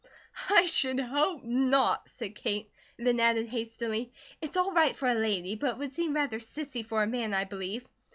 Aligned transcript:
"I 0.49 0.65
should 0.65 0.99
hope 0.99 1.43
not!" 1.43 2.09
said 2.15 2.33
Kate, 2.33 2.71
and 2.97 3.05
then 3.05 3.19
added 3.19 3.49
hastily, 3.49 4.11
"it's 4.41 4.57
all 4.57 4.71
right 4.71 4.95
for 4.95 5.07
a 5.07 5.13
lady, 5.13 5.53
but 5.53 5.73
it 5.73 5.77
would 5.77 5.93
seem 5.93 6.15
rather 6.15 6.39
sissy 6.39 6.83
for 6.83 7.03
a 7.03 7.05
man, 7.07 7.35
I 7.35 7.43
believe." 7.43 7.85